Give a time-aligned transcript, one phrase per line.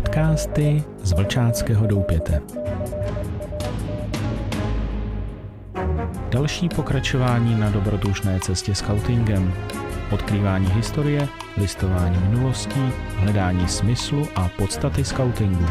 [0.00, 2.42] Podcasty z Vlčáckého doupěte.
[6.30, 9.54] Další pokračování na dobrodružné cestě scoutingem.
[10.10, 15.66] Odkrývání historie, listování minulostí, hledání smyslu a podstaty scoutingu.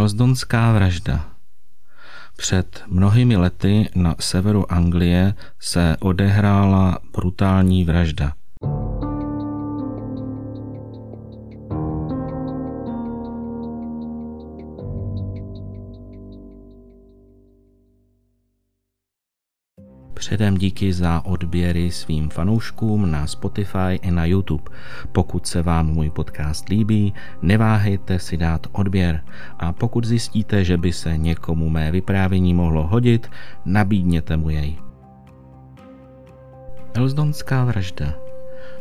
[0.00, 1.30] Elsdonská vražda
[2.36, 8.32] Před mnohými lety na severu Anglie se odehrála brutální vražda.
[20.30, 24.62] Předem díky za odběry svým fanouškům na Spotify i na YouTube.
[25.12, 29.22] Pokud se vám můj podcast líbí, neváhejte si dát odběr
[29.58, 33.30] a pokud zjistíte, že by se někomu mé vyprávění mohlo hodit,
[33.64, 34.76] nabídněte mu jej.
[36.94, 38.14] Elsdonská vražda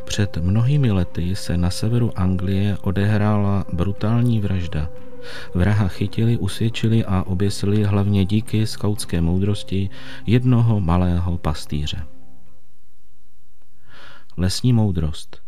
[0.05, 4.89] před mnohými lety se na severu Anglie odehrála brutální vražda–
[5.53, 9.89] Vraha chytili, usvědčili a oběsili hlavně díky skautské moudrosti
[10.25, 12.05] jednoho malého pastýře.
[14.37, 15.41] Lesní moudrost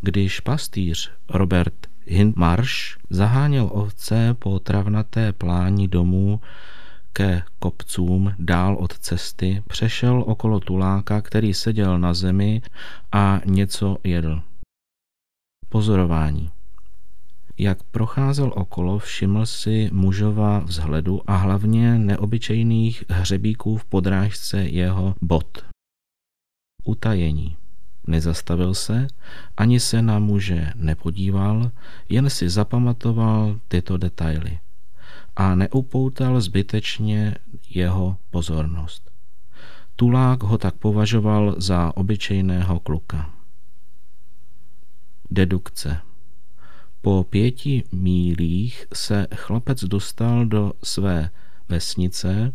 [0.00, 6.40] Když pastýř Robert Hindmarsh zaháněl ovce po travnaté pláni domů
[7.12, 12.62] ke kopcům dál od cesty, přešel okolo tuláka, který seděl na zemi
[13.12, 14.42] a něco jedl.
[15.68, 16.55] Pozorování.
[17.58, 25.64] Jak procházel okolo, všiml si mužova vzhledu a hlavně neobyčejných hřebíků v podrážce jeho bot.
[26.84, 27.56] Utajení.
[28.06, 29.06] Nezastavil se,
[29.56, 31.70] ani se na muže nepodíval,
[32.08, 34.58] jen si zapamatoval tyto detaily
[35.36, 37.34] a neupoutal zbytečně
[37.70, 39.10] jeho pozornost.
[39.96, 43.30] Tulák ho tak považoval za obyčejného kluka.
[45.30, 46.00] Dedukce
[47.06, 51.30] po pěti mílích se chlapec dostal do své
[51.68, 52.52] vesnice,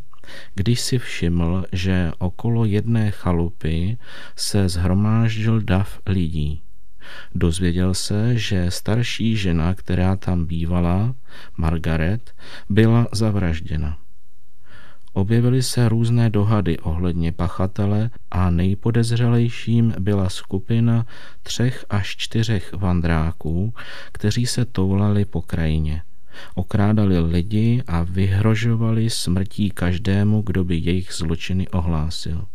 [0.55, 3.97] když si všiml, že okolo jedné chalupy
[4.35, 6.61] se zhromáždil dav lidí.
[7.35, 11.15] Dozvěděl se, že starší žena, která tam bývala,
[11.57, 12.35] Margaret,
[12.69, 13.97] byla zavražděna.
[15.13, 21.05] Objevily se různé dohady ohledně pachatele a nejpodezřelejším byla skupina
[21.43, 23.73] třech až čtyřech vandráků,
[24.11, 26.01] kteří se toulali po krajině.
[26.55, 32.45] Okrádali lidi a vyhrožovali smrtí každému, kdo by jejich zločiny ohlásil.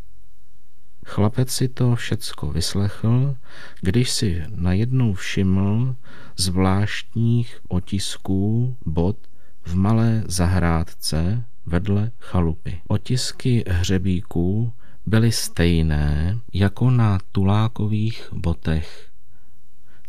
[1.07, 3.37] Chlapec si to všecko vyslechl,
[3.81, 5.97] když si najednou všiml
[6.37, 9.17] zvláštních otisků bod
[9.65, 12.81] v malé zahrádce vedle chalupy.
[12.89, 14.73] Otisky hřebíků
[15.07, 19.11] byly stejné jako na tulákových botech.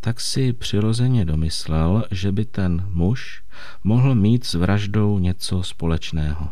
[0.01, 3.43] Tak si přirozeně domyslel, že by ten muž
[3.83, 6.49] mohl mít s vraždou něco společného.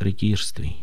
[0.00, 0.76] Rytířství.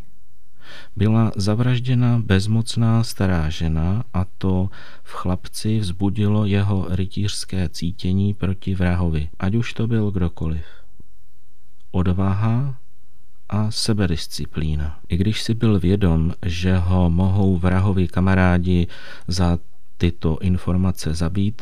[0.96, 4.70] Byla zavražděna bezmocná stará žena a to
[5.04, 10.66] v chlapci vzbudilo jeho rytířské cítění proti vrahovi, ať už to byl kdokoliv.
[11.92, 12.78] Odvaha
[13.50, 15.00] a sebedisciplína.
[15.10, 18.88] I když si byl vědom, že ho mohou vrahovi kamarádi
[19.28, 19.58] za
[19.98, 21.62] tyto informace zabít,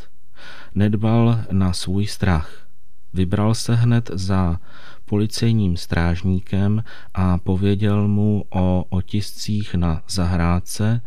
[0.75, 2.67] nedbal na svůj strach.
[3.13, 4.59] Vybral se hned za
[5.05, 6.83] policejním strážníkem
[7.13, 11.01] a pověděl mu o otiscích na zahrádce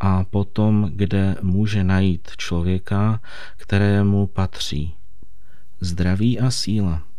[0.00, 3.20] a potom, kde může najít člověka,
[3.56, 4.94] kterému patří.
[5.80, 7.09] Zdraví a síla.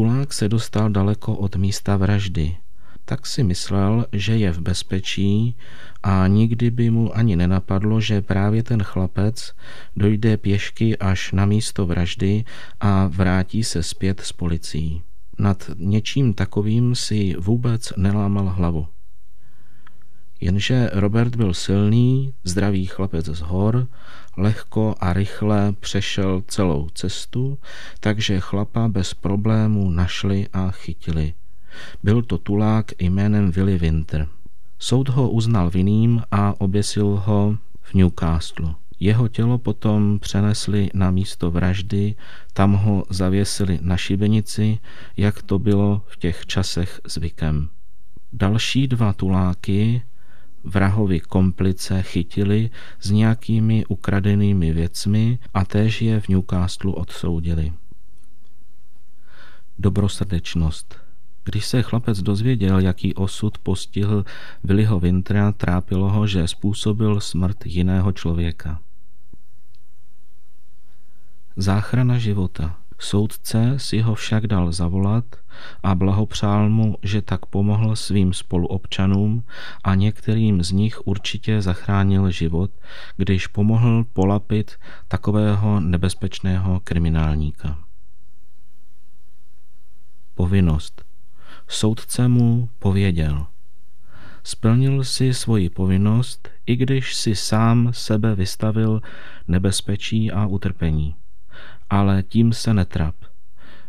[0.00, 2.56] Tulák se dostal daleko od místa vraždy,
[3.04, 5.56] tak si myslel, že je v bezpečí
[6.02, 9.52] a nikdy by mu ani nenapadlo, že právě ten chlapec
[9.96, 12.44] dojde pěšky až na místo vraždy
[12.80, 15.02] a vrátí se zpět s policií.
[15.38, 18.86] Nad něčím takovým si vůbec nelámal hlavu.
[20.40, 23.86] Jenže Robert byl silný, zdravý chlapec z hor,
[24.36, 27.58] lehko a rychle přešel celou cestu,
[28.00, 31.34] takže chlapa bez problémů našli a chytili.
[32.02, 34.26] Byl to tulák jménem Willy Winter.
[34.78, 38.74] Soud ho uznal vinným a oběsil ho v Newcastle.
[39.00, 42.14] Jeho tělo potom přenesli na místo vraždy,
[42.52, 44.78] tam ho zavěsili na šibenici,
[45.16, 47.68] jak to bylo v těch časech zvykem.
[48.32, 50.02] Další dva tuláky
[50.64, 52.70] vrahovi komplice chytili
[53.00, 57.72] s nějakými ukradenými věcmi a též je v Newcastle odsoudili.
[59.78, 60.96] Dobrosrdečnost
[61.44, 64.24] Když se chlapec dozvěděl, jaký osud postihl
[64.64, 68.80] Willyho Wintra, trápilo ho, že způsobil smrt jiného člověka.
[71.56, 72.79] Záchrana života.
[73.02, 75.24] Soudce si ho však dal zavolat
[75.82, 79.44] a blahopřál mu, že tak pomohl svým spoluobčanům
[79.84, 82.70] a některým z nich určitě zachránil život,
[83.16, 84.76] když pomohl polapit
[85.08, 87.78] takového nebezpečného kriminálníka.
[90.34, 91.04] Povinnost.
[91.68, 93.46] Soudce mu pověděl.
[94.42, 99.00] Splnil si svoji povinnost, i když si sám sebe vystavil
[99.48, 101.14] nebezpečí a utrpení
[101.90, 103.14] ale tím se netrap.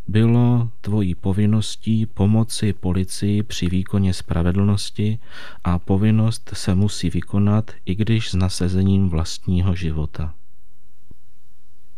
[0.07, 5.19] Bylo tvojí povinností pomoci policii při výkoně spravedlnosti
[5.63, 10.33] a povinnost se musí vykonat, i když s nasezením vlastního života.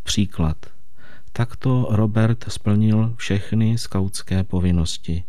[0.03, 0.57] Příklad.
[1.31, 5.23] Takto Robert splnil všechny skautské povinnosti.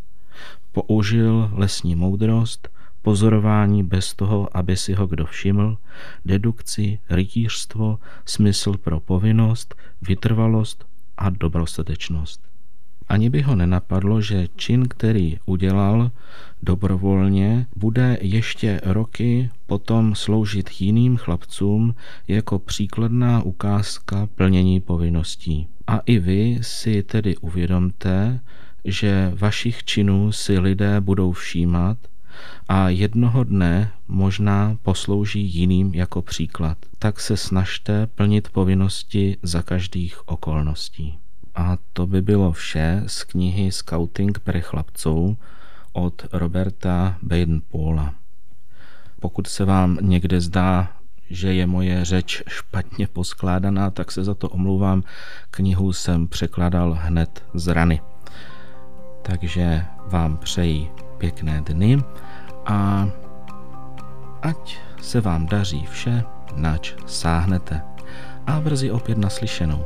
[0.71, 2.69] Použil lesní moudrost,
[3.05, 5.77] pozorování bez toho, aby si ho kdo všiml,
[6.25, 10.85] dedukci, rytířstvo, smysl pro povinnost, vytrvalost
[11.17, 12.41] a dobrosrdečnost.
[13.09, 16.11] Ani by ho nenapadlo, že čin, který udělal
[16.63, 21.95] dobrovolně, bude ještě roky potom sloužit jiným chlapcům
[22.27, 25.67] jako příkladná ukázka plnění povinností.
[25.87, 28.39] A i vy si tedy uvědomte,
[28.85, 31.97] že vašich činů si lidé budou všímat
[32.67, 36.77] a jednoho dne možná poslouží jiným jako příklad.
[36.99, 41.17] Tak se snažte plnit povinnosti za každých okolností.
[41.55, 45.37] A to by bylo vše z knihy Scouting pre chlapců
[45.93, 48.13] od Roberta Baden-Paula.
[49.19, 50.91] Pokud se vám někde zdá,
[51.29, 55.03] že je moje řeč špatně poskládaná, tak se za to omlouvám.
[55.51, 58.01] Knihu jsem překladal hned z rany.
[59.21, 60.91] Takže vám přeji
[61.25, 62.03] pěkné dny
[62.65, 63.09] a
[64.41, 66.23] ať se vám daří vše,
[66.55, 67.81] nač sáhnete.
[68.47, 69.85] A brzy opět naslyšenou.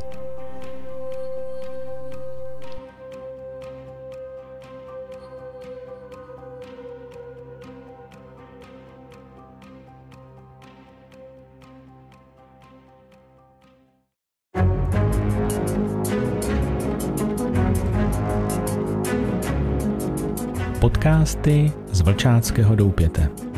[20.99, 23.48] Podcasty z Vlčáckého doupěte.